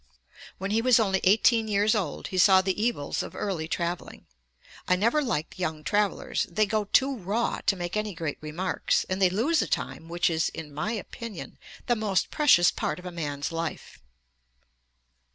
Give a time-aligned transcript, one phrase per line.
[0.57, 4.25] When he was only eighteen years old he saw the evils of early travelling:
[4.87, 9.21] 'I never liked young travellers; they go too raw to make any great remarks, and
[9.21, 13.11] they lose a time which is (in my opinion) the most precious part of a
[13.11, 13.99] man's life.'